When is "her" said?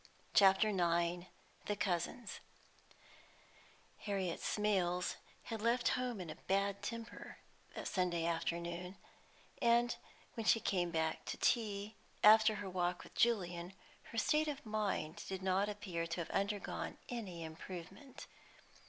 12.55-12.67, 14.05-14.17